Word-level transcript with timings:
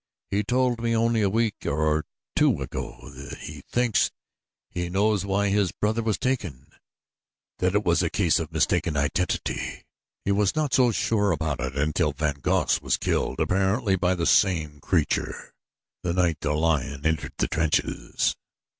"He 0.31 0.43
told 0.43 0.81
me 0.81 0.95
only 0.95 1.21
a 1.21 1.29
week 1.29 1.57
or 1.63 2.05
two 2.35 2.59
ago 2.63 3.07
that 3.13 3.37
he 3.37 3.61
thinks 3.71 4.09
he 4.71 4.89
knows 4.89 5.27
why 5.27 5.49
his 5.49 5.71
brother 5.71 6.01
was 6.01 6.17
taken 6.17 6.71
that 7.59 7.75
it 7.75 7.85
was 7.85 8.01
a 8.01 8.09
case 8.09 8.39
of 8.39 8.51
mistaken 8.51 8.97
identity. 8.97 9.83
He 10.25 10.31
was 10.31 10.55
not 10.55 10.73
so 10.73 10.91
sure 10.91 11.29
about 11.29 11.59
it 11.61 11.77
until 11.77 12.13
von 12.13 12.39
Goss 12.41 12.81
was 12.81 12.97
killed, 12.97 13.39
apparently 13.39 13.95
by 13.95 14.15
the 14.15 14.25
same 14.25 14.79
creature, 14.79 15.53
the 16.01 16.13
night 16.13 16.39
the 16.41 16.53
lion 16.53 17.05
entered 17.05 17.33
the 17.37 17.47
trenches. 17.47 18.35